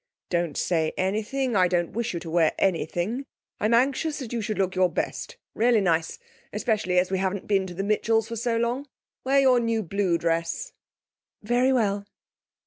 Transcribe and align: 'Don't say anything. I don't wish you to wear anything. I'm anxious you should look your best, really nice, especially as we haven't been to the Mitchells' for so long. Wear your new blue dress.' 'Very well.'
'Don't 0.31 0.57
say 0.57 0.93
anything. 0.97 1.55
I 1.55 1.67
don't 1.67 1.91
wish 1.91 2.15
you 2.15 2.19
to 2.21 2.29
wear 2.31 2.53
anything. 2.57 3.27
I'm 3.59 3.75
anxious 3.75 4.19
you 4.33 4.41
should 4.41 4.57
look 4.57 4.73
your 4.73 4.89
best, 4.89 5.37
really 5.53 5.79
nice, 5.79 6.17
especially 6.51 6.97
as 6.97 7.11
we 7.11 7.19
haven't 7.19 7.45
been 7.45 7.67
to 7.67 7.75
the 7.75 7.83
Mitchells' 7.83 8.27
for 8.27 8.35
so 8.35 8.57
long. 8.57 8.87
Wear 9.23 9.41
your 9.41 9.59
new 9.59 9.83
blue 9.83 10.17
dress.' 10.17 10.73
'Very 11.43 11.71
well.' 11.71 12.07